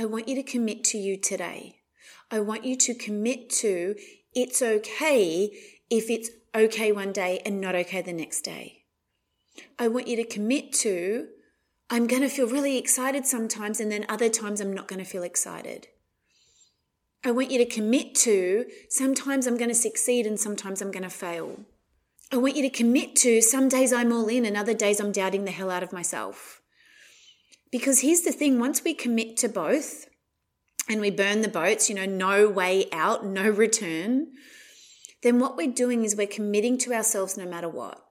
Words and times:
I 0.00 0.04
want 0.04 0.28
you 0.28 0.36
to 0.36 0.44
commit 0.44 0.84
to 0.84 0.98
you 0.98 1.16
today. 1.16 1.80
I 2.30 2.38
want 2.38 2.64
you 2.64 2.76
to 2.76 2.94
commit 2.94 3.50
to 3.50 3.96
it's 4.32 4.62
okay 4.62 5.50
if 5.90 6.08
it's 6.08 6.30
okay 6.54 6.92
one 6.92 7.10
day 7.10 7.42
and 7.44 7.60
not 7.60 7.74
okay 7.74 8.00
the 8.00 8.12
next 8.12 8.42
day. 8.42 8.84
I 9.76 9.88
want 9.88 10.06
you 10.06 10.14
to 10.14 10.24
commit 10.24 10.72
to 10.84 11.26
I'm 11.90 12.06
going 12.06 12.22
to 12.22 12.28
feel 12.28 12.46
really 12.46 12.78
excited 12.78 13.26
sometimes, 13.26 13.80
and 13.80 13.90
then 13.90 14.04
other 14.08 14.28
times 14.28 14.60
I'm 14.60 14.72
not 14.72 14.86
going 14.86 15.02
to 15.02 15.10
feel 15.10 15.22
excited. 15.24 15.88
I 17.24 17.32
want 17.32 17.50
you 17.50 17.58
to 17.58 17.64
commit 17.64 18.14
to 18.16 18.66
sometimes 18.88 19.48
I'm 19.48 19.56
going 19.56 19.70
to 19.70 19.74
succeed 19.74 20.26
and 20.26 20.38
sometimes 20.38 20.80
I'm 20.80 20.92
going 20.92 21.02
to 21.02 21.10
fail. 21.10 21.64
I 22.30 22.36
want 22.36 22.54
you 22.54 22.62
to 22.62 22.70
commit 22.70 23.16
to 23.16 23.40
some 23.40 23.68
days 23.68 23.92
I'm 23.92 24.12
all 24.12 24.28
in 24.28 24.44
and 24.44 24.56
other 24.56 24.74
days 24.74 25.00
I'm 25.00 25.10
doubting 25.10 25.44
the 25.44 25.50
hell 25.50 25.70
out 25.70 25.82
of 25.82 25.92
myself. 25.92 26.60
Because 27.70 28.00
here's 28.00 28.22
the 28.22 28.32
thing 28.32 28.58
once 28.58 28.82
we 28.82 28.94
commit 28.94 29.36
to 29.38 29.48
both 29.48 30.06
and 30.88 31.02
we 31.02 31.10
burn 31.10 31.42
the 31.42 31.48
boats, 31.48 31.90
you 31.90 31.94
know, 31.94 32.06
no 32.06 32.48
way 32.48 32.86
out, 32.92 33.26
no 33.26 33.46
return, 33.50 34.28
then 35.22 35.38
what 35.38 35.54
we're 35.54 35.70
doing 35.70 36.02
is 36.02 36.16
we're 36.16 36.26
committing 36.26 36.78
to 36.78 36.94
ourselves 36.94 37.36
no 37.36 37.44
matter 37.44 37.68
what. 37.68 38.02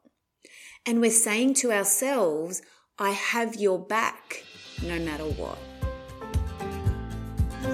And 0.85 1.01
we're 1.01 1.09
saying 1.09 1.55
to 1.55 1.71
ourselves, 1.71 2.61
I 2.99 3.09
have 3.11 3.55
your 3.55 3.79
back 3.79 4.43
no 4.83 4.99
matter 4.99 5.23
what. 5.23 5.57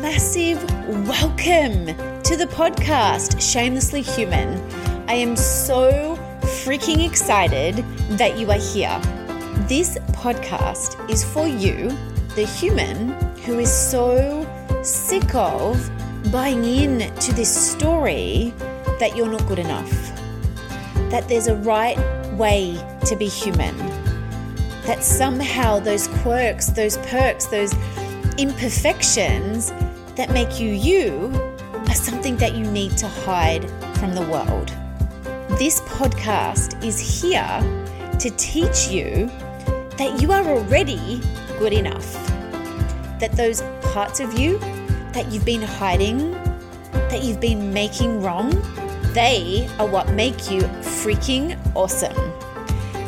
Massive 0.02 0.64
welcome 1.06 1.88
to 2.24 2.38
the 2.38 2.48
podcast, 2.50 3.42
Shamelessly 3.42 4.04
Human. 4.04 4.58
I 5.10 5.16
am 5.16 5.36
so 5.36 6.18
freaking 6.64 7.06
excited 7.06 7.76
that 8.12 8.40
you 8.40 8.50
are 8.52 8.58
here. 8.58 9.23
This 9.68 9.98
podcast 10.12 11.10
is 11.10 11.24
for 11.24 11.48
you, 11.48 11.88
the 12.36 12.46
human 12.46 13.14
who 13.46 13.60
is 13.60 13.72
so 13.72 14.46
sick 14.84 15.34
of 15.34 15.90
buying 16.34 16.66
in 16.66 17.16
to 17.16 17.34
this 17.34 17.72
story 17.72 18.54
that 19.00 19.16
you're 19.16 19.32
not 19.32 19.48
good 19.48 19.60
enough, 19.60 19.90
that 21.10 21.30
there's 21.30 21.48
a 21.48 21.56
right 21.56 21.98
way 22.34 22.76
to 23.06 23.16
be 23.16 23.28
human, 23.28 23.78
that 24.86 25.02
somehow 25.02 25.80
those 25.80 26.10
quirks, 26.10 26.68
those 26.68 26.98
perks, 26.98 27.46
those 27.46 27.74
imperfections 28.38 29.72
that 30.18 30.30
make 30.34 30.60
you 30.60 30.72
you 30.72 31.32
are 31.88 31.96
something 31.96 32.36
that 32.36 32.54
you 32.54 32.70
need 32.70 32.98
to 32.98 33.08
hide 33.08 33.64
from 33.96 34.14
the 34.14 34.24
world. 34.24 34.74
This 35.58 35.80
podcast 35.82 36.84
is 36.84 37.00
here 37.00 37.80
to 38.20 38.30
teach 38.32 38.90
you 38.90 39.32
that 39.98 40.22
you 40.22 40.32
are 40.32 40.44
already 40.46 41.22
good 41.60 41.74
enough. 41.74 42.14
That 43.20 43.32
those 43.34 43.62
parts 43.94 44.20
of 44.20 44.38
you 44.38 44.60
that 45.14 45.32
you've 45.32 45.46
been 45.46 45.62
hiding, 45.62 46.32
that 46.92 47.24
you've 47.24 47.40
been 47.40 47.72
making 47.74 48.22
wrong, 48.22 48.50
they 49.14 49.70
are 49.80 49.88
what 49.88 50.12
make 50.14 50.50
you 50.50 50.62
freaking 50.82 51.58
awesome. 51.76 52.18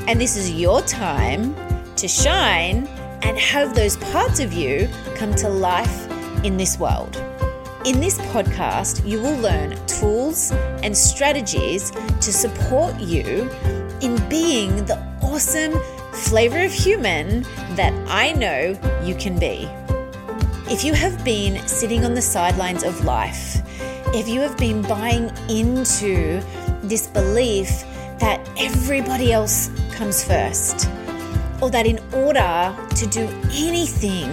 And 0.08 0.22
this 0.22 0.38
is 0.38 0.52
your 0.52 0.82
time 0.84 1.56
to 1.96 2.08
shine 2.08 2.88
and 3.24 3.38
have 3.40 3.74
those 3.74 3.98
parts 3.98 4.40
of 4.40 4.54
you 4.54 4.88
come 5.16 5.34
to 5.36 5.50
life 5.50 6.08
in 6.44 6.58
this 6.58 6.78
world. 6.78 7.16
In 7.86 8.00
this 8.00 8.20
podcast, 8.20 9.08
you 9.08 9.20
will 9.20 9.38
learn 9.40 9.76
tools 9.88 10.52
and 10.84 10.96
strategies 10.96 11.92
to 11.92 12.32
support 12.32 13.00
you 13.00 13.50
in 14.02 14.18
being 14.30 14.86
the 14.86 14.98
awesome 15.22 15.74
flavor 16.16 16.62
of 16.62 16.72
human 16.72 17.44
that 17.76 17.94
I 18.08 18.32
know 18.32 18.80
you 19.04 19.16
can 19.16 19.38
be. 19.38 19.70
If 20.72 20.84
you 20.84 20.94
have 20.94 21.24
been 21.24 21.66
sitting 21.68 22.06
on 22.06 22.14
the 22.14 22.22
sidelines 22.22 22.84
of 22.84 23.04
life, 23.06 23.62
if 24.16 24.28
you 24.28 24.40
have 24.40 24.58
been 24.58 24.82
buying 24.82 25.30
into 25.50 26.42
this 26.82 27.08
belief 27.08 27.70
that 28.20 28.40
everybody 28.58 29.34
else 29.34 29.70
comes 29.92 30.24
first, 30.24 30.90
or 31.62 31.70
that 31.70 31.86
in 31.86 32.00
order 32.14 32.76
to 32.96 33.08
do 33.08 33.28
anything, 33.54 34.30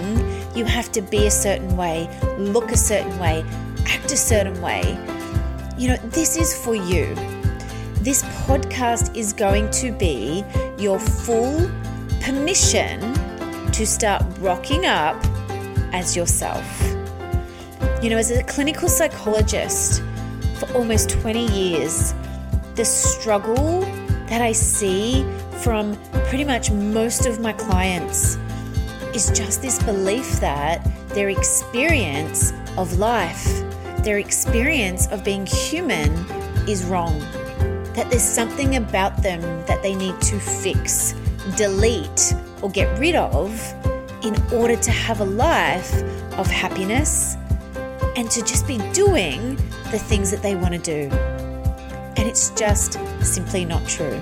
you 0.55 0.65
have 0.65 0.91
to 0.93 1.01
be 1.01 1.27
a 1.27 1.31
certain 1.31 1.75
way, 1.75 2.09
look 2.37 2.71
a 2.71 2.77
certain 2.77 3.17
way, 3.19 3.43
act 3.85 4.11
a 4.11 4.17
certain 4.17 4.59
way. 4.61 4.97
You 5.77 5.89
know, 5.89 5.97
this 6.11 6.37
is 6.37 6.55
for 6.55 6.75
you. 6.75 7.15
This 8.03 8.21
podcast 8.45 9.15
is 9.15 9.31
going 9.31 9.69
to 9.69 9.89
be 9.93 10.43
your 10.77 10.99
full 10.99 11.71
permission 12.19 12.99
to 13.71 13.87
start 13.87 14.21
rocking 14.39 14.85
up 14.85 15.15
as 15.93 16.13
yourself. 16.13 16.65
You 18.01 18.09
know, 18.09 18.17
as 18.17 18.29
a 18.29 18.43
clinical 18.43 18.89
psychologist 18.89 20.03
for 20.59 20.69
almost 20.73 21.11
20 21.11 21.47
years, 21.53 22.13
the 22.75 22.83
struggle 22.83 23.79
that 24.27 24.41
I 24.41 24.51
see 24.51 25.25
from 25.61 25.95
pretty 26.27 26.43
much 26.43 26.71
most 26.71 27.25
of 27.25 27.39
my 27.39 27.53
clients 27.53 28.35
is 29.15 29.31
just 29.33 29.61
this 29.61 29.81
belief 29.81 30.41
that 30.41 30.85
their 31.11 31.29
experience 31.29 32.51
of 32.75 32.99
life, 32.99 33.63
their 33.99 34.17
experience 34.17 35.07
of 35.07 35.23
being 35.23 35.45
human 35.45 36.11
is 36.67 36.83
wrong. 36.83 37.23
That 37.93 38.07
there's 38.09 38.23
something 38.23 38.75
about 38.75 39.21
them 39.21 39.41
that 39.65 39.81
they 39.83 39.95
need 39.95 40.19
to 40.21 40.39
fix, 40.39 41.13
delete, 41.55 42.33
or 42.61 42.69
get 42.69 42.97
rid 42.97 43.15
of 43.15 43.51
in 44.23 44.35
order 44.53 44.75
to 44.75 44.91
have 44.91 45.19
a 45.19 45.25
life 45.25 46.01
of 46.37 46.47
happiness 46.47 47.35
and 48.15 48.29
to 48.31 48.41
just 48.41 48.67
be 48.67 48.77
doing 48.93 49.55
the 49.91 49.99
things 49.99 50.31
that 50.31 50.41
they 50.41 50.55
want 50.55 50.73
to 50.73 50.79
do. 50.79 51.15
And 52.15 52.27
it's 52.27 52.49
just 52.51 52.97
simply 53.21 53.65
not 53.65 53.87
true. 53.87 54.19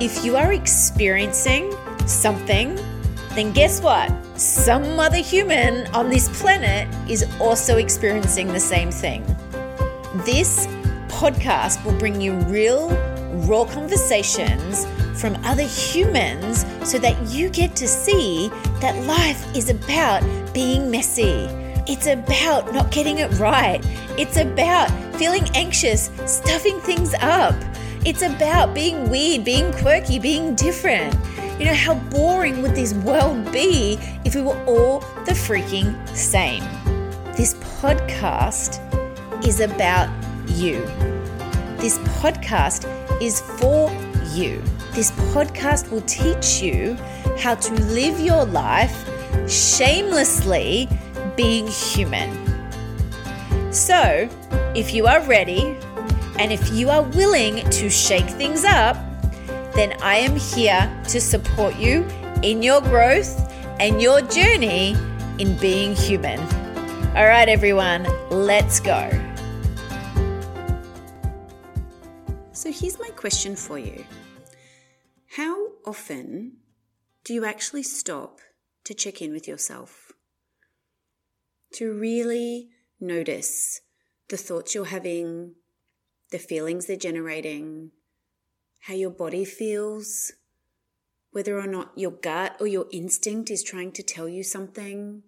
If 0.00 0.24
you 0.24 0.36
are 0.36 0.52
experiencing 0.52 1.74
something 2.06 2.78
then 3.36 3.52
guess 3.52 3.82
what? 3.82 4.10
Some 4.40 4.98
other 4.98 5.18
human 5.18 5.86
on 5.88 6.08
this 6.08 6.26
planet 6.40 6.88
is 7.06 7.26
also 7.38 7.76
experiencing 7.76 8.48
the 8.48 8.58
same 8.58 8.90
thing. 8.90 9.26
This 10.24 10.66
podcast 11.16 11.82
will 11.82 11.98
bring 11.98 12.20
you 12.20 12.34
real, 12.40 12.90
raw 13.48 13.64
conversations 13.64 14.84
from 15.18 15.34
other 15.46 15.62
humans 15.62 16.66
so 16.84 16.98
that 16.98 17.16
you 17.28 17.48
get 17.48 17.74
to 17.74 17.88
see 17.88 18.48
that 18.82 18.94
life 19.06 19.56
is 19.56 19.70
about 19.70 20.22
being 20.52 20.90
messy. 20.90 21.48
It's 21.88 22.06
about 22.06 22.74
not 22.74 22.90
getting 22.90 23.16
it 23.18 23.30
right. 23.38 23.80
It's 24.18 24.36
about 24.36 24.90
feeling 25.14 25.48
anxious, 25.54 26.10
stuffing 26.26 26.78
things 26.80 27.14
up. 27.22 27.54
It's 28.04 28.20
about 28.20 28.74
being 28.74 29.08
weird, 29.08 29.42
being 29.42 29.72
quirky, 29.72 30.18
being 30.18 30.54
different. 30.54 31.16
You 31.58 31.64
know, 31.64 31.74
how 31.74 31.94
boring 32.10 32.60
would 32.60 32.74
this 32.74 32.92
world 32.92 33.50
be 33.50 33.98
if 34.26 34.34
we 34.34 34.42
were 34.42 34.62
all 34.66 35.00
the 35.24 35.32
freaking 35.32 35.96
same? 36.14 36.62
This 37.38 37.54
podcast 37.54 38.82
is 39.46 39.60
about 39.60 40.10
you. 40.48 40.80
This 41.78 41.98
podcast 42.20 42.86
is 43.20 43.40
for 43.40 43.90
you. 44.32 44.62
This 44.92 45.10
podcast 45.32 45.90
will 45.90 46.02
teach 46.02 46.62
you 46.62 46.96
how 47.38 47.54
to 47.54 47.74
live 47.84 48.18
your 48.20 48.44
life 48.44 49.08
shamelessly 49.48 50.88
being 51.36 51.66
human. 51.66 52.30
So, 53.72 54.28
if 54.74 54.94
you 54.94 55.06
are 55.06 55.20
ready 55.22 55.76
and 56.38 56.52
if 56.52 56.72
you 56.72 56.88
are 56.90 57.02
willing 57.02 57.68
to 57.70 57.90
shake 57.90 58.24
things 58.24 58.64
up, 58.64 58.96
then 59.74 59.94
I 60.02 60.16
am 60.16 60.36
here 60.36 60.90
to 61.08 61.20
support 61.20 61.76
you 61.76 62.06
in 62.42 62.62
your 62.62 62.80
growth 62.80 63.52
and 63.78 64.00
your 64.00 64.22
journey 64.22 64.96
in 65.38 65.56
being 65.58 65.94
human. 65.94 66.40
All 67.16 67.26
right, 67.26 67.48
everyone, 67.48 68.06
let's 68.30 68.80
go. 68.80 69.25
So, 72.66 72.72
here's 72.72 72.98
my 72.98 73.10
question 73.10 73.54
for 73.54 73.78
you 73.78 74.04
How 75.36 75.68
often 75.84 76.56
do 77.22 77.32
you 77.32 77.44
actually 77.44 77.84
stop 77.84 78.40
to 78.82 78.92
check 78.92 79.22
in 79.22 79.30
with 79.30 79.46
yourself? 79.46 80.10
To 81.74 81.92
really 81.92 82.70
notice 82.98 83.82
the 84.30 84.36
thoughts 84.36 84.74
you're 84.74 84.86
having, 84.86 85.54
the 86.32 86.40
feelings 86.40 86.86
they're 86.86 86.96
generating, 86.96 87.92
how 88.80 88.94
your 88.94 89.10
body 89.10 89.44
feels, 89.44 90.32
whether 91.30 91.56
or 91.60 91.68
not 91.68 91.96
your 91.96 92.10
gut 92.10 92.56
or 92.58 92.66
your 92.66 92.86
instinct 92.90 93.48
is 93.48 93.62
trying 93.62 93.92
to 93.92 94.02
tell 94.02 94.28
you 94.28 94.42
something, 94.42 95.22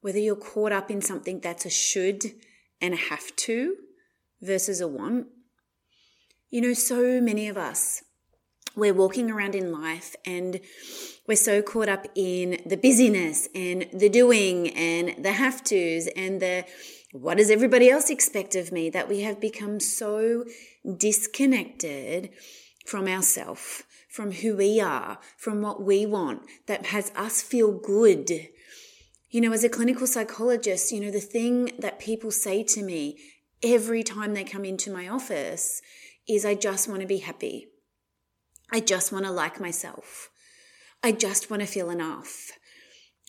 whether 0.00 0.18
you're 0.18 0.36
caught 0.36 0.72
up 0.72 0.90
in 0.90 1.02
something 1.02 1.40
that's 1.40 1.66
a 1.66 1.70
should 1.70 2.32
and 2.80 2.94
a 2.94 2.96
have 2.96 3.36
to 3.36 3.76
versus 4.40 4.80
a 4.80 4.88
want. 4.88 5.26
You 6.50 6.60
know, 6.60 6.74
so 6.74 7.20
many 7.20 7.48
of 7.48 7.56
us 7.56 8.02
we're 8.76 8.94
walking 8.94 9.30
around 9.30 9.54
in 9.54 9.72
life 9.72 10.14
and 10.24 10.60
we're 11.26 11.36
so 11.36 11.60
caught 11.60 11.88
up 11.88 12.06
in 12.14 12.60
the 12.64 12.76
busyness 12.76 13.48
and 13.54 13.86
the 13.92 14.08
doing 14.08 14.68
and 14.70 15.24
the 15.24 15.32
have 15.32 15.62
tos 15.64 16.08
and 16.16 16.40
the 16.40 16.64
what 17.12 17.38
does 17.38 17.50
everybody 17.50 17.90
else 17.90 18.10
expect 18.10 18.54
of 18.54 18.70
me 18.70 18.88
that 18.90 19.08
we 19.08 19.20
have 19.22 19.40
become 19.40 19.80
so 19.80 20.44
disconnected 20.96 22.30
from 22.86 23.08
ourself, 23.08 23.82
from 24.08 24.30
who 24.32 24.56
we 24.56 24.80
are, 24.80 25.18
from 25.36 25.60
what 25.62 25.82
we 25.82 26.06
want 26.06 26.42
that 26.66 26.86
has 26.86 27.10
us 27.16 27.42
feel 27.42 27.72
good. 27.72 28.48
You 29.28 29.40
know, 29.40 29.52
as 29.52 29.64
a 29.64 29.68
clinical 29.68 30.06
psychologist, 30.06 30.92
you 30.92 31.00
know, 31.00 31.10
the 31.10 31.20
thing 31.20 31.72
that 31.78 31.98
people 31.98 32.30
say 32.30 32.62
to 32.64 32.82
me 32.82 33.18
every 33.62 34.02
time 34.02 34.34
they 34.34 34.44
come 34.44 34.64
into 34.64 34.92
my 34.92 35.08
office 35.08 35.82
is, 36.34 36.44
I 36.44 36.54
just 36.54 36.88
want 36.88 37.00
to 37.00 37.06
be 37.06 37.18
happy. 37.18 37.68
I 38.72 38.80
just 38.80 39.12
want 39.12 39.24
to 39.24 39.30
like 39.30 39.60
myself. 39.60 40.30
I 41.02 41.12
just 41.12 41.50
want 41.50 41.60
to 41.60 41.66
feel 41.66 41.90
enough. 41.90 42.52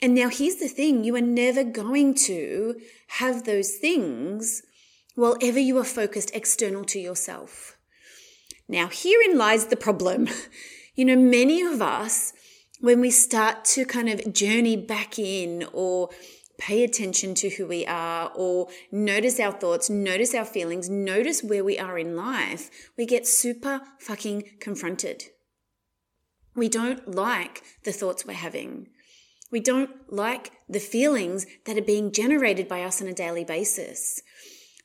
And 0.02 0.16
now 0.16 0.30
here's 0.30 0.56
the 0.56 0.68
thing 0.68 1.04
you 1.04 1.16
are 1.16 1.22
never 1.22 1.64
going 1.64 2.16
to 2.26 2.76
have 3.20 3.44
those 3.44 3.76
things 3.76 4.64
while 5.16 5.38
ever 5.42 5.60
you 5.60 5.78
are 5.78 5.84
focused 5.84 6.32
external 6.34 6.84
to 6.86 7.00
yourself. 7.00 7.78
Now, 8.68 8.90
herein 8.92 9.38
lies 9.38 9.68
the 9.68 9.78
problem. 9.78 10.28
You 10.94 11.06
know, 11.06 11.16
many 11.16 11.62
of 11.62 11.82
us, 11.82 12.34
when 12.82 13.00
we 13.00 13.12
start 13.12 13.64
to 13.66 13.86
kind 13.86 14.10
of 14.10 14.34
journey 14.34 14.76
back 14.76 15.18
in 15.18 15.66
or 15.72 16.10
pay 16.62 16.84
attention 16.84 17.34
to 17.34 17.50
who 17.50 17.66
we 17.66 17.86
are 17.88 18.32
or 18.36 18.68
notice 18.92 19.40
our 19.40 19.52
thoughts, 19.52 19.90
notice 19.90 20.36
our 20.36 20.46
feelings, 20.46 20.90
notice 20.90 21.42
where 21.44 21.64
we 21.64 21.80
are 21.80 21.98
in 21.98 22.16
life, 22.16 22.70
we 22.96 23.06
get 23.06 23.28
super 23.28 23.82
fucking 23.98 24.44
confronted. 24.60 25.26
We 26.56 26.70
don't 26.70 27.16
like 27.16 27.64
the 27.84 27.92
thoughts 27.92 28.28
we're 28.28 28.34
having. 28.34 28.90
We 29.50 29.60
don't 29.60 29.90
like 30.08 30.52
the 30.70 30.80
feelings 30.80 31.48
that 31.66 31.78
are 31.78 31.82
being 31.82 32.12
generated 32.12 32.68
by 32.68 32.84
us 32.84 33.02
on 33.02 33.08
a 33.08 33.14
daily 33.14 33.44
basis. 33.44 34.22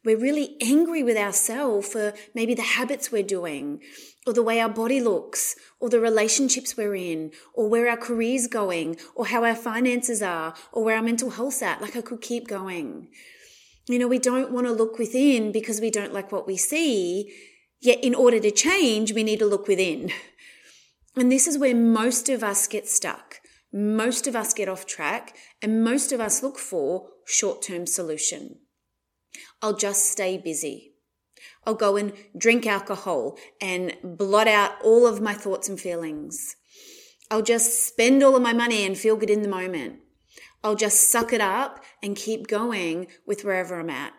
We're 0.06 0.17
really 0.17 0.56
angry 0.62 1.03
with 1.03 1.17
ourselves 1.17 1.88
for 1.88 2.14
maybe 2.32 2.55
the 2.55 2.62
habits 2.62 3.11
we're 3.11 3.25
doing, 3.25 3.81
or 4.25 4.32
the 4.32 4.43
way 4.43 4.61
our 4.61 4.69
body 4.69 5.00
looks, 5.00 5.56
or 5.81 5.88
the 5.91 5.99
relationships 5.99 6.76
we're 6.76 6.94
in, 6.94 7.32
or 7.55 7.69
where 7.69 7.91
our 7.91 7.97
career's 7.97 8.47
going, 8.47 8.99
or 9.17 9.26
how 9.26 9.43
our 9.44 9.56
finances 9.56 10.23
are, 10.23 10.55
or 10.70 10.85
where 10.85 10.94
our 10.94 11.03
mental 11.03 11.31
health's 11.31 11.61
at. 11.61 11.82
Like 11.82 11.97
I 11.97 12.03
could 12.03 12.20
keep 12.20 12.47
going. 12.47 13.08
You 13.88 13.99
know, 13.99 14.06
we 14.06 14.20
don't 14.20 14.53
want 14.53 14.69
to 14.69 14.73
look 14.73 14.97
within 14.97 15.50
because 15.50 15.81
we 15.81 15.91
don't 15.91 16.14
like 16.14 16.31
what 16.31 16.47
we 16.47 16.56
see. 16.56 17.35
Yet 17.81 18.05
in 18.05 18.14
order 18.14 18.38
to 18.38 18.53
change, 18.53 19.12
we 19.12 19.25
need 19.25 19.41
to 19.41 19.47
look 19.47 19.67
within. 19.67 20.12
And 21.17 21.32
this 21.32 21.49
is 21.49 21.58
where 21.58 21.75
most 21.75 22.29
of 22.29 22.44
us 22.44 22.69
get 22.69 22.87
stuck. 22.87 23.41
Most 23.73 24.29
of 24.29 24.37
us 24.37 24.55
get 24.55 24.69
off 24.69 24.87
track 24.87 25.37
and 25.61 25.82
most 25.82 26.12
of 26.12 26.20
us 26.20 26.44
look 26.44 26.58
for 26.58 27.08
short 27.26 27.61
term 27.62 27.87
solution. 27.87 28.61
I'll 29.62 29.77
just 29.77 30.11
stay 30.11 30.38
busy. 30.38 30.93
I'll 31.65 31.75
go 31.75 31.97
and 31.97 32.12
drink 32.37 32.67
alcohol 32.67 33.38
and 33.61 33.97
blot 34.03 34.49
out 34.49 34.73
all 34.83 35.06
of 35.06 35.21
my 35.21 35.35
thoughts 35.35 35.69
and 35.69 35.81
feelings. 35.81 36.56
I'll 37.31 37.43
just 37.43 37.87
spend 37.87 38.23
all 38.23 38.37
of 38.37 38.43
my 38.43 38.53
money 38.53 38.85
and 38.85 38.97
feel 38.97 39.17
good 39.17 39.31
in 39.31 39.43
the 39.43 39.49
moment. 39.49 40.00
I'll 40.62 40.77
just 40.77 41.11
suck 41.11 41.33
it 41.33 41.41
up 41.41 41.85
and 42.03 42.17
keep 42.17 42.47
going 42.47 43.09
with 43.27 43.44
wherever 43.44 43.79
I'm 43.79 43.91
at. 43.91 44.12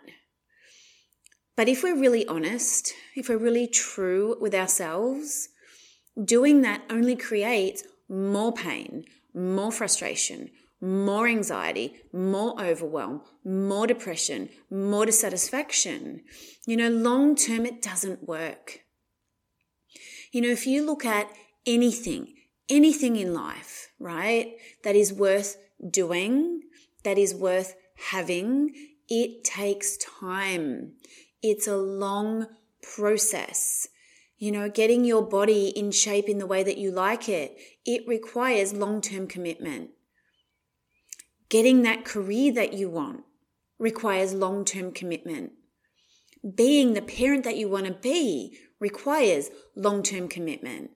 But 1.55 1.67
if 1.67 1.83
we're 1.83 1.99
really 1.99 2.25
honest, 2.27 2.93
if 3.15 3.29
we're 3.29 3.37
really 3.37 3.67
true 3.67 4.37
with 4.39 4.53
ourselves, 4.53 5.49
doing 6.23 6.61
that 6.61 6.83
only 6.89 7.15
creates 7.15 7.83
more 8.07 8.53
pain, 8.53 9.05
more 9.33 9.71
frustration, 9.71 10.51
more 10.79 11.27
anxiety, 11.27 11.95
more 12.13 12.59
overwhelm, 12.61 13.21
more 13.43 13.87
depression, 13.87 14.49
more 14.69 15.05
dissatisfaction. 15.05 16.21
You 16.65 16.77
know, 16.77 16.89
long 16.89 17.35
term, 17.35 17.65
it 17.65 17.81
doesn't 17.81 18.27
work. 18.27 18.81
You 20.31 20.41
know, 20.41 20.49
if 20.49 20.67
you 20.67 20.85
look 20.85 21.05
at 21.05 21.31
anything, 21.65 22.35
anything 22.69 23.15
in 23.15 23.33
life, 23.33 23.89
right, 23.99 24.55
that 24.83 24.95
is 24.95 25.13
worth 25.13 25.57
doing, 25.89 26.61
that 27.03 27.17
is 27.17 27.33
worth 27.33 27.75
having, 28.11 28.73
it 29.09 29.43
takes 29.43 29.97
time. 29.97 30.93
It's 31.41 31.67
a 31.67 31.77
long 31.77 32.47
process. 32.81 33.87
You 34.37 34.51
know, 34.51 34.69
getting 34.69 35.03
your 35.03 35.23
body 35.23 35.69
in 35.69 35.91
shape 35.91 36.29
in 36.29 36.37
the 36.37 36.45
way 36.45 36.61
that 36.63 36.77
you 36.77 36.91
like 36.91 37.27
it, 37.27 37.57
it 37.85 38.07
requires 38.07 38.73
long 38.73 39.01
term 39.01 39.27
commitment. 39.27 39.91
Getting 41.49 41.83
that 41.83 42.03
career 42.03 42.51
that 42.53 42.73
you 42.73 42.89
want 42.89 43.23
requires 43.79 44.33
long 44.33 44.65
term 44.65 44.91
commitment. 44.91 45.51
Being 46.55 46.93
the 46.93 47.01
parent 47.01 47.43
that 47.45 47.57
you 47.57 47.69
want 47.69 47.85
to 47.85 47.93
be 47.93 48.57
requires 48.79 49.49
long 49.75 50.03
term 50.03 50.27
commitment, 50.27 50.91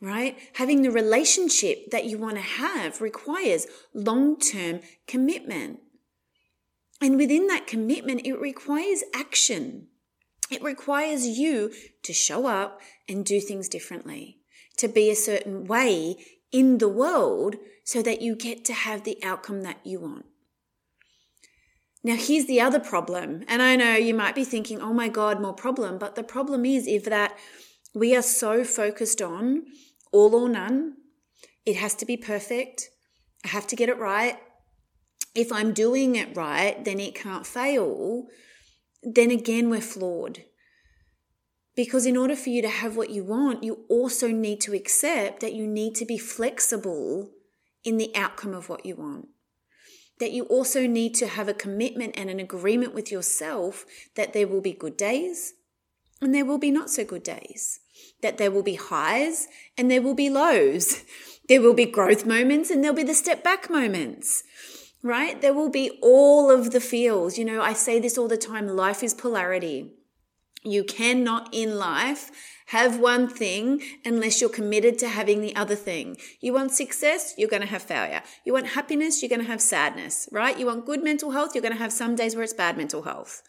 right? 0.00 0.38
Having 0.54 0.82
the 0.82 0.90
relationship 0.90 1.90
that 1.90 2.04
you 2.04 2.18
want 2.18 2.36
to 2.36 2.42
have 2.42 3.00
requires 3.00 3.66
long 3.92 4.38
term 4.38 4.80
commitment. 5.06 5.80
And 7.00 7.16
within 7.16 7.48
that 7.48 7.66
commitment, 7.66 8.24
it 8.24 8.40
requires 8.40 9.02
action. 9.14 9.88
It 10.50 10.62
requires 10.62 11.26
you 11.26 11.72
to 12.04 12.12
show 12.12 12.46
up 12.46 12.80
and 13.08 13.24
do 13.24 13.40
things 13.40 13.68
differently, 13.68 14.38
to 14.76 14.86
be 14.86 15.10
a 15.10 15.16
certain 15.16 15.64
way 15.64 16.16
in 16.52 16.78
the 16.78 16.88
world 16.88 17.56
so 17.84 18.02
that 18.02 18.22
you 18.22 18.36
get 18.36 18.64
to 18.66 18.72
have 18.72 19.04
the 19.04 19.18
outcome 19.22 19.62
that 19.62 19.80
you 19.84 20.00
want. 20.00 20.26
Now, 22.04 22.16
here's 22.16 22.46
the 22.46 22.60
other 22.60 22.80
problem. 22.80 23.44
And 23.46 23.62
I 23.62 23.76
know 23.76 23.94
you 23.94 24.14
might 24.14 24.34
be 24.34 24.44
thinking, 24.44 24.80
oh 24.80 24.92
my 24.92 25.08
God, 25.08 25.40
more 25.40 25.52
problem. 25.52 25.98
But 25.98 26.16
the 26.16 26.24
problem 26.24 26.64
is 26.64 26.86
if 26.86 27.04
that 27.04 27.36
we 27.94 28.16
are 28.16 28.22
so 28.22 28.64
focused 28.64 29.22
on 29.22 29.64
all 30.10 30.34
or 30.34 30.48
none, 30.48 30.94
it 31.64 31.76
has 31.76 31.94
to 31.96 32.06
be 32.06 32.16
perfect. 32.16 32.88
I 33.44 33.48
have 33.48 33.66
to 33.68 33.76
get 33.76 33.88
it 33.88 33.98
right. 33.98 34.36
If 35.34 35.52
I'm 35.52 35.72
doing 35.72 36.16
it 36.16 36.36
right, 36.36 36.84
then 36.84 36.98
it 36.98 37.14
can't 37.14 37.46
fail 37.46 38.26
then 39.02 39.30
again, 39.30 39.68
we're 39.68 39.80
flawed. 39.80 40.44
Because 41.74 42.06
in 42.06 42.16
order 42.16 42.36
for 42.36 42.50
you 42.50 42.62
to 42.62 42.68
have 42.68 42.96
what 42.96 43.10
you 43.10 43.24
want, 43.24 43.64
you 43.64 43.84
also 43.88 44.28
need 44.28 44.60
to 44.62 44.74
accept 44.74 45.40
that 45.40 45.54
you 45.54 45.66
need 45.66 45.94
to 45.96 46.04
be 46.04 46.18
flexible 46.18 47.30
in 47.84 47.96
the 47.96 48.14
outcome 48.14 48.54
of 48.54 48.68
what 48.68 48.86
you 48.86 48.96
want. 48.96 49.28
That 50.20 50.32
you 50.32 50.44
also 50.44 50.86
need 50.86 51.14
to 51.16 51.26
have 51.26 51.48
a 51.48 51.54
commitment 51.54 52.14
and 52.16 52.30
an 52.30 52.38
agreement 52.38 52.94
with 52.94 53.10
yourself 53.10 53.84
that 54.14 54.32
there 54.32 54.46
will 54.46 54.60
be 54.60 54.72
good 54.72 54.96
days 54.96 55.54
and 56.20 56.34
there 56.34 56.44
will 56.44 56.58
be 56.58 56.70
not 56.70 56.90
so 56.90 57.04
good 57.04 57.22
days. 57.22 57.80
That 58.22 58.38
there 58.38 58.50
will 58.50 58.62
be 58.62 58.74
highs 58.76 59.48
and 59.76 59.90
there 59.90 60.02
will 60.02 60.14
be 60.14 60.30
lows. 60.30 61.04
There 61.48 61.60
will 61.60 61.74
be 61.74 61.86
growth 61.86 62.24
moments 62.24 62.70
and 62.70 62.82
there'll 62.82 62.96
be 62.96 63.02
the 63.02 63.14
step 63.14 63.42
back 63.42 63.68
moments 63.68 64.44
right? 65.02 65.40
There 65.40 65.52
will 65.52 65.68
be 65.68 65.98
all 66.00 66.50
of 66.50 66.70
the 66.70 66.80
feels. 66.80 67.36
You 67.36 67.44
know, 67.44 67.60
I 67.60 67.72
say 67.72 67.98
this 67.98 68.16
all 68.16 68.28
the 68.28 68.36
time 68.36 68.68
life 68.68 69.02
is 69.02 69.14
polarity. 69.14 69.90
You 70.64 70.84
cannot 70.84 71.48
in 71.52 71.76
life 71.76 72.30
have 72.72 72.98
one 72.98 73.28
thing 73.28 73.82
unless 74.02 74.40
you're 74.40 74.48
committed 74.48 74.98
to 74.98 75.06
having 75.06 75.42
the 75.42 75.54
other 75.54 75.74
thing. 75.74 76.16
You 76.40 76.54
want 76.54 76.72
success, 76.72 77.34
you're 77.36 77.50
going 77.50 77.60
to 77.60 77.68
have 77.68 77.82
failure. 77.82 78.22
You 78.46 78.54
want 78.54 78.68
happiness, 78.68 79.20
you're 79.20 79.28
going 79.28 79.42
to 79.42 79.46
have 79.46 79.60
sadness, 79.60 80.26
right? 80.32 80.58
You 80.58 80.64
want 80.66 80.86
good 80.86 81.04
mental 81.04 81.32
health, 81.32 81.54
you're 81.54 81.60
going 81.60 81.74
to 81.74 81.78
have 81.78 81.92
some 81.92 82.16
days 82.16 82.34
where 82.34 82.44
it's 82.44 82.54
bad 82.54 82.78
mental 82.78 83.02
health. 83.02 83.42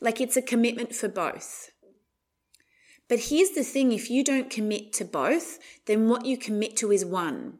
Like 0.00 0.20
it's 0.20 0.36
a 0.36 0.42
commitment 0.42 0.94
for 0.94 1.08
both. 1.08 1.70
But 3.08 3.18
here's 3.28 3.50
the 3.50 3.64
thing 3.64 3.90
if 3.90 4.08
you 4.08 4.22
don't 4.22 4.48
commit 4.48 4.92
to 4.94 5.04
both, 5.04 5.58
then 5.86 6.08
what 6.08 6.24
you 6.24 6.38
commit 6.38 6.76
to 6.76 6.92
is 6.92 7.04
one. 7.04 7.58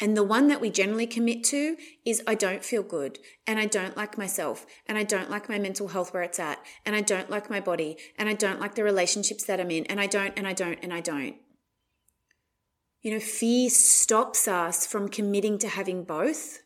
And 0.00 0.16
the 0.16 0.24
one 0.24 0.48
that 0.48 0.60
we 0.60 0.70
generally 0.70 1.06
commit 1.06 1.44
to 1.44 1.76
is 2.04 2.22
I 2.26 2.34
don't 2.34 2.64
feel 2.64 2.82
good 2.82 3.20
and 3.46 3.60
I 3.60 3.66
don't 3.66 3.96
like 3.96 4.18
myself 4.18 4.66
and 4.86 4.98
I 4.98 5.04
don't 5.04 5.30
like 5.30 5.48
my 5.48 5.58
mental 5.58 5.88
health 5.88 6.12
where 6.12 6.22
it's 6.24 6.40
at 6.40 6.58
and 6.84 6.96
I 6.96 7.00
don't 7.00 7.30
like 7.30 7.48
my 7.48 7.60
body 7.60 7.96
and 8.18 8.28
I 8.28 8.34
don't 8.34 8.60
like 8.60 8.74
the 8.74 8.82
relationships 8.82 9.44
that 9.44 9.60
I'm 9.60 9.70
in 9.70 9.86
and 9.86 10.00
I 10.00 10.06
don't 10.06 10.36
and 10.36 10.48
I 10.48 10.52
don't 10.52 10.80
and 10.82 10.92
I 10.92 11.00
don't. 11.00 11.36
You 13.02 13.12
know, 13.12 13.20
fear 13.20 13.70
stops 13.70 14.48
us 14.48 14.86
from 14.86 15.08
committing 15.08 15.58
to 15.58 15.68
having 15.68 16.04
both 16.04 16.62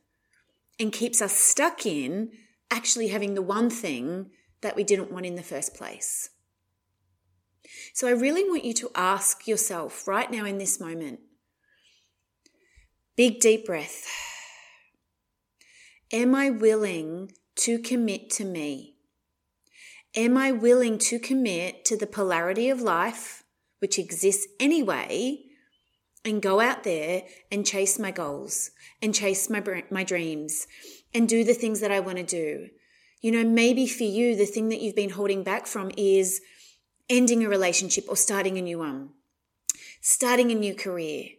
and 0.81 0.93
keeps 0.93 1.21
us 1.21 1.35
stuck 1.35 1.85
in 1.85 2.31
actually 2.71 3.09
having 3.09 3.35
the 3.35 3.43
one 3.43 3.69
thing 3.69 4.31
that 4.61 4.77
we 4.77 4.85
didn't 4.85 5.13
want 5.13 5.27
in 5.27 5.35
the 5.35 5.43
first 5.43 5.75
place. 5.75 6.31
So 7.93 8.07
I 8.07 8.13
really 8.13 8.45
want 8.45 8.65
you 8.65 8.73
to 8.75 8.91
ask 8.95 9.47
yourself 9.47 10.09
right 10.09 10.31
now 10.31 10.45
in 10.45 10.59
this 10.59 10.81
moment 10.81 11.21
Big 13.19 13.41
deep 13.41 13.67
breath. 13.67 14.07
Am 16.13 16.37
I 16.37 16.51
willing 16.51 17.33
to 17.57 17.81
commit 17.81 18.31
to 18.31 18.45
me? 18.45 18.95
Am 20.15 20.37
I 20.37 20.53
willing 20.53 20.99
to 20.99 21.19
commit 21.19 21.85
to 21.87 21.97
the 21.97 22.07
polarity 22.07 22.71
of 22.71 22.81
life 22.81 23.43
which 23.81 23.99
exists 23.99 24.47
anyway, 24.61 25.41
and 26.25 26.41
go 26.41 26.61
out 26.61 26.85
there 26.85 27.25
and 27.51 27.67
chase 27.67 27.99
my 27.99 28.13
goals 28.13 28.71
and 29.03 29.13
chase 29.13 29.51
my, 29.51 29.83
my 29.91 30.05
dreams 30.05 30.69
and 31.13 31.29
do 31.29 31.43
the 31.43 31.55
things 31.55 31.81
that 31.81 31.91
I 31.91 31.99
want 31.99 32.19
to 32.19 32.25
do. 32.25 32.69
You 33.21 33.33
know, 33.33 33.43
maybe 33.43 33.89
for 33.89 34.05
you, 34.05 34.37
the 34.37 34.47
thing 34.47 34.69
that 34.69 34.81
you've 34.81 34.95
been 34.95 35.11
holding 35.11 35.43
back 35.43 35.67
from 35.67 35.91
is 35.97 36.41
ending 37.11 37.45
a 37.45 37.49
relationship 37.49 38.05
or 38.09 38.17
starting 38.17 38.59
a 38.59 38.63
new 38.63 38.79
one, 38.79 39.11
starting 40.01 40.53
a 40.53 40.55
new 40.55 40.77
career, 40.77 41.31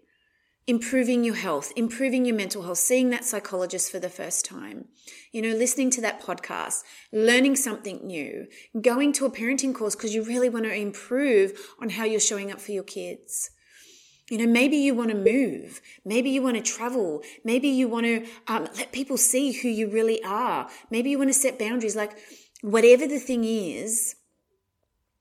improving 0.70 1.24
your 1.24 1.34
health, 1.34 1.74
improving 1.76 2.26
your 2.26 2.36
mental 2.36 2.62
health, 2.62 2.78
seeing 2.78 3.10
that 3.10 3.26
psychologist 3.26 3.92
for 3.92 3.98
the 3.98 4.08
first 4.08 4.46
time, 4.46 4.86
you 5.32 5.42
know, 5.42 5.50
listening 5.50 5.90
to 5.90 6.00
that 6.00 6.22
podcast, 6.22 6.84
learning 7.12 7.56
something 7.56 8.06
new, 8.06 8.46
going 8.80 9.12
to 9.12 9.26
a 9.26 9.32
parenting 9.32 9.74
course 9.74 9.96
because 9.96 10.14
you 10.14 10.24
really 10.24 10.48
want 10.48 10.66
to 10.66 10.72
improve 10.72 11.54
on 11.82 11.90
how 11.90 12.04
you're 12.04 12.20
showing 12.20 12.52
up 12.52 12.62
for 12.62 12.72
your 12.72 12.84
kids. 12.84 13.50
You 14.30 14.38
know, 14.38 14.46
maybe 14.46 14.78
you 14.78 14.94
want 14.94 15.10
to 15.10 15.18
move. 15.18 15.82
Maybe 16.06 16.30
you 16.30 16.44
want 16.44 16.56
to 16.58 16.62
travel. 16.62 17.24
Maybe 17.44 17.70
you 17.70 17.88
want 17.88 18.06
to 18.06 18.28
um, 18.46 18.68
let 18.78 18.92
people 18.92 19.18
see 19.18 19.52
who 19.52 19.70
you 19.70 19.90
really 19.90 20.24
are. 20.24 20.70
Maybe 20.92 21.10
you 21.10 21.18
want 21.18 21.32
to 21.32 21.34
set 21.34 21.58
boundaries. 21.58 21.96
Like, 21.96 22.16
whatever 22.62 23.08
the 23.08 23.18
thing 23.18 23.44
is 23.44 24.18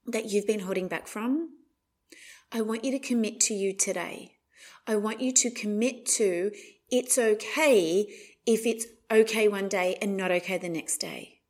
that 0.06 0.26
you've 0.26 0.46
been 0.46 0.60
holding 0.60 0.88
back 0.88 1.08
from, 1.08 1.54
I 2.52 2.60
want 2.60 2.84
you 2.84 2.90
to 2.92 2.98
commit 2.98 3.40
to 3.40 3.54
you 3.54 3.74
today. 3.74 4.34
I 4.88 4.96
want 4.96 5.20
you 5.20 5.32
to 5.32 5.50
commit 5.50 6.06
to 6.16 6.50
it's 6.90 7.18
okay 7.18 8.08
if 8.46 8.64
it's 8.64 8.86
okay 9.10 9.46
one 9.46 9.68
day 9.68 9.98
and 10.00 10.16
not 10.16 10.30
okay 10.30 10.56
the 10.56 10.70
next 10.70 10.96
day. 10.96 11.40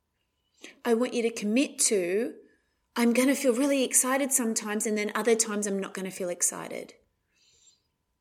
I 0.84 0.94
want 0.94 1.14
you 1.14 1.22
to 1.22 1.30
commit 1.30 1.78
to 1.86 2.34
I'm 2.96 3.12
going 3.12 3.28
to 3.28 3.36
feel 3.36 3.54
really 3.54 3.84
excited 3.84 4.32
sometimes 4.32 4.84
and 4.84 4.98
then 4.98 5.12
other 5.14 5.36
times 5.36 5.68
I'm 5.68 5.78
not 5.78 5.94
going 5.94 6.04
to 6.04 6.10
feel 6.10 6.28
excited. 6.28 6.94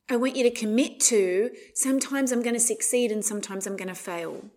I 0.07 0.17
want 0.17 0.35
you 0.35 0.43
to 0.43 0.51
commit 0.51 0.99
to 1.01 1.49
sometimes 1.73 2.31
I'm 2.31 2.43
going 2.43 2.53
to 2.53 2.59
succeed 2.59 3.11
and 3.11 3.25
sometimes 3.25 3.65
I'm 3.65 3.75
going 3.75 3.87
to 3.87 3.95
fail. 3.95 4.51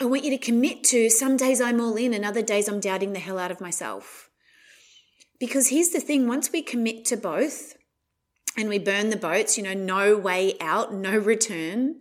I 0.00 0.06
want 0.06 0.24
you 0.24 0.30
to 0.30 0.38
commit 0.38 0.82
to 0.84 1.08
some 1.08 1.36
days 1.36 1.60
I'm 1.60 1.80
all 1.80 1.94
in 1.94 2.12
and 2.12 2.24
other 2.24 2.42
days 2.42 2.68
I'm 2.68 2.80
doubting 2.80 3.12
the 3.12 3.20
hell 3.20 3.38
out 3.38 3.52
of 3.52 3.60
myself. 3.60 4.28
Because 5.38 5.68
here's 5.68 5.90
the 5.90 6.00
thing 6.00 6.26
once 6.26 6.50
we 6.50 6.60
commit 6.60 7.04
to 7.06 7.16
both, 7.16 7.76
and 8.56 8.68
we 8.68 8.78
burn 8.78 9.10
the 9.10 9.16
boats, 9.16 9.56
you 9.56 9.62
know, 9.62 9.74
no 9.74 10.16
way 10.16 10.54
out, 10.60 10.92
no 10.92 11.16
return, 11.16 11.96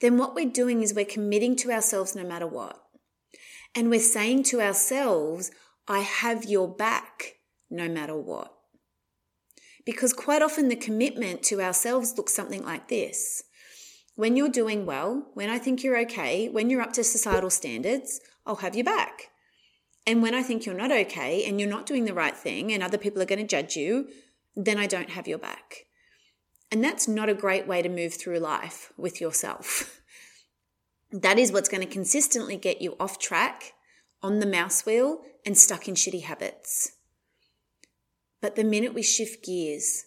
then 0.00 0.16
what 0.16 0.34
we're 0.34 0.50
doing 0.50 0.82
is 0.82 0.94
we're 0.94 1.04
committing 1.04 1.56
to 1.56 1.70
ourselves 1.70 2.16
no 2.16 2.24
matter 2.24 2.46
what. 2.46 2.80
And 3.74 3.90
we're 3.90 4.00
saying 4.00 4.44
to 4.44 4.60
ourselves, 4.60 5.50
I 5.86 6.00
have 6.00 6.44
your 6.44 6.68
back 6.68 7.36
no 7.70 7.88
matter 7.88 8.16
what. 8.16 8.52
Because 9.84 10.12
quite 10.12 10.42
often 10.42 10.68
the 10.68 10.76
commitment 10.76 11.42
to 11.44 11.60
ourselves 11.60 12.16
looks 12.16 12.34
something 12.34 12.64
like 12.64 12.88
this. 12.88 13.44
When 14.14 14.36
you're 14.36 14.48
doing 14.48 14.86
well, 14.86 15.28
when 15.34 15.48
I 15.48 15.58
think 15.58 15.82
you're 15.82 15.98
okay, 16.00 16.48
when 16.48 16.68
you're 16.68 16.82
up 16.82 16.92
to 16.94 17.04
societal 17.04 17.50
standards, 17.50 18.20
I'll 18.44 18.56
have 18.56 18.74
your 18.74 18.84
back. 18.84 19.28
And 20.06 20.22
when 20.22 20.34
I 20.34 20.42
think 20.42 20.66
you're 20.66 20.74
not 20.74 20.92
okay 20.92 21.44
and 21.44 21.60
you're 21.60 21.68
not 21.68 21.86
doing 21.86 22.04
the 22.04 22.14
right 22.14 22.36
thing 22.36 22.72
and 22.72 22.82
other 22.82 22.98
people 22.98 23.22
are 23.22 23.26
going 23.26 23.40
to 23.40 23.46
judge 23.46 23.76
you, 23.76 24.08
then 24.56 24.78
I 24.78 24.86
don't 24.86 25.10
have 25.10 25.28
your 25.28 25.38
back. 25.38 25.86
And 26.70 26.84
that's 26.84 27.08
not 27.08 27.28
a 27.28 27.34
great 27.34 27.66
way 27.66 27.82
to 27.82 27.88
move 27.88 28.14
through 28.14 28.38
life 28.38 28.92
with 28.96 29.20
yourself. 29.20 30.00
that 31.12 31.38
is 31.38 31.52
what's 31.52 31.68
going 31.68 31.86
to 31.86 31.92
consistently 31.92 32.56
get 32.56 32.80
you 32.80 32.96
off 33.00 33.18
track, 33.18 33.72
on 34.22 34.38
the 34.38 34.46
mouse 34.46 34.86
wheel, 34.86 35.22
and 35.44 35.58
stuck 35.58 35.88
in 35.88 35.94
shitty 35.94 36.22
habits. 36.22 36.92
But 38.40 38.56
the 38.56 38.64
minute 38.64 38.94
we 38.94 39.02
shift 39.02 39.44
gears, 39.44 40.04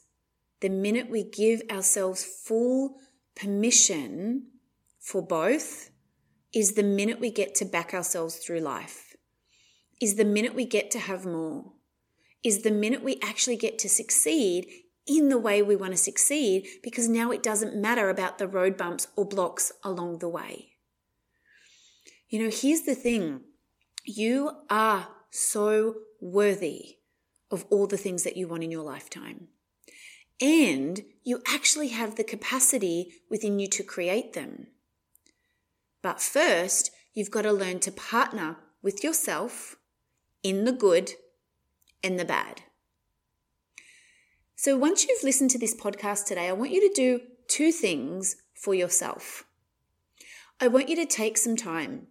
the 0.62 0.70
minute 0.70 1.10
we 1.10 1.24
give 1.24 1.62
ourselves 1.70 2.24
full 2.24 2.96
permission 3.36 4.48
for 5.00 5.22
both, 5.22 5.90
is 6.54 6.74
the 6.74 6.84
minute 6.84 7.20
we 7.20 7.32
get 7.32 7.56
to 7.56 7.66
back 7.66 7.94
ourselves 7.94 8.38
through 8.38 8.60
life, 8.60 9.16
is 10.00 10.16
the 10.16 10.26
minute 10.26 10.56
we 10.56 10.66
get 10.66 10.92
to 10.92 11.00
have 11.00 11.26
more 11.26 11.73
is 12.44 12.62
the 12.62 12.72
minute 12.72 13.04
we 13.04 13.20
actually 13.24 13.56
get 13.56 13.80
to 13.80 13.90
succeed 13.90 14.68
in 15.06 15.30
the 15.30 15.38
way 15.38 15.62
we 15.62 15.76
want 15.76 15.92
to 15.92 15.98
succeed 15.98 16.68
because 16.82 17.10
now 17.10 17.32
it 17.32 17.44
doesn't 17.44 17.76
matter 17.76 18.10
about 18.10 18.38
the 18.38 18.48
road 18.48 18.78
bumps 18.78 19.08
or 19.16 19.26
blocks 19.26 19.72
along 19.84 20.20
the 20.20 20.30
way. 20.30 20.70
You 22.30 22.44
know, 22.44 22.50
here's 22.52 22.82
the 22.82 22.96
thing 22.96 23.42
you 24.06 24.52
are 24.70 25.08
so 25.30 25.96
worthy 26.20 26.98
of 27.52 27.66
all 27.70 27.88
the 27.88 27.98
things 27.98 28.24
that 28.24 28.38
you 28.38 28.48
want 28.48 28.64
in 28.64 28.72
your 28.72 28.84
lifetime. 28.84 29.48
And 30.42 31.02
you 31.24 31.42
actually 31.48 31.90
have 31.90 32.16
the 32.16 32.24
capacity 32.24 33.14
within 33.30 33.60
you 33.60 33.68
to 33.70 33.84
create 33.84 34.34
them. 34.34 34.68
But 36.02 36.22
first, 36.22 36.92
you've 37.14 37.32
got 37.32 37.44
to 37.44 37.54
learn 37.54 37.80
to 37.82 37.92
partner 37.92 38.58
with 38.82 39.04
yourself 39.04 39.78
in 40.42 40.66
the 40.66 40.72
good 40.72 41.14
and 42.04 42.20
the 42.20 42.26
bad. 42.26 42.62
So, 44.56 44.78
once 44.78 45.06
you've 45.06 45.24
listened 45.24 45.52
to 45.52 45.60
this 45.60 45.76
podcast 45.76 46.26
today, 46.26 46.48
I 46.48 46.54
want 46.54 46.72
you 46.72 46.88
to 46.88 46.94
do 46.94 47.22
two 47.48 47.72
things 47.72 48.38
for 48.56 48.74
yourself. 48.74 49.46
I 50.60 50.68
want 50.68 50.90
you 50.90 50.96
to 50.96 51.06
take 51.06 51.38
some 51.38 51.56
time 51.56 52.08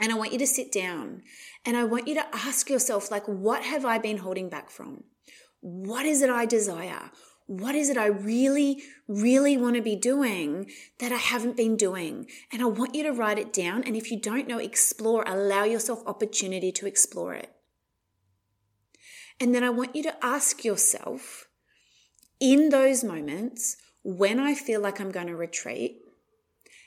and 0.00 0.12
I 0.12 0.14
want 0.14 0.32
you 0.32 0.38
to 0.38 0.46
sit 0.46 0.72
down 0.72 1.22
and 1.64 1.76
I 1.76 1.84
want 1.84 2.08
you 2.08 2.14
to 2.14 2.26
ask 2.34 2.70
yourself, 2.70 3.10
like, 3.10 3.26
what 3.26 3.62
have 3.62 3.84
I 3.84 3.98
been 3.98 4.18
holding 4.18 4.48
back 4.48 4.70
from? 4.70 5.04
What 5.60 6.06
is 6.06 6.22
it 6.22 6.30
I 6.30 6.46
desire? 6.46 7.10
What 7.46 7.74
is 7.74 7.90
it 7.90 7.96
I 7.96 8.06
really, 8.06 8.82
really 9.06 9.56
want 9.56 9.76
to 9.76 9.82
be 9.82 9.96
doing 9.96 10.70
that 10.98 11.12
I 11.12 11.16
haven't 11.16 11.56
been 11.56 11.76
doing? 11.76 12.26
And 12.52 12.60
I 12.60 12.66
want 12.66 12.94
you 12.94 13.04
to 13.04 13.12
write 13.12 13.38
it 13.38 13.52
down. 13.52 13.84
And 13.84 13.96
if 13.96 14.10
you 14.10 14.20
don't 14.20 14.48
know, 14.48 14.58
explore, 14.58 15.24
allow 15.26 15.64
yourself 15.64 16.02
opportunity 16.06 16.72
to 16.72 16.86
explore 16.86 17.34
it. 17.34 17.55
And 19.40 19.54
then 19.54 19.62
I 19.62 19.70
want 19.70 19.94
you 19.94 20.02
to 20.04 20.24
ask 20.24 20.64
yourself 20.64 21.46
in 22.40 22.68
those 22.68 23.02
moments, 23.02 23.76
when 24.02 24.38
I 24.38 24.54
feel 24.54 24.80
like 24.80 25.00
I'm 25.00 25.10
going 25.10 25.26
to 25.26 25.36
retreat, 25.36 25.98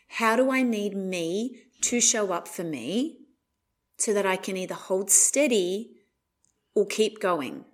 how 0.08 0.36
do 0.36 0.52
I 0.52 0.62
need 0.62 0.96
me 0.96 1.64
to 1.82 2.00
show 2.00 2.32
up 2.32 2.48
for 2.48 2.64
me 2.64 3.18
so 3.98 4.14
that 4.14 4.26
I 4.26 4.38
can 4.38 4.58
either 4.58 4.76
hold 4.76 5.12
steady 5.12 5.92
or 6.76 6.86
keep 6.86 7.20
going? 7.20 7.66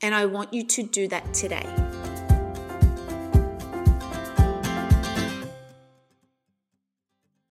And 0.00 0.14
I 0.14 0.26
want 0.26 0.52
you 0.52 0.64
to 0.66 0.82
do 0.82 1.08
that 1.08 1.34
today. 1.34 1.81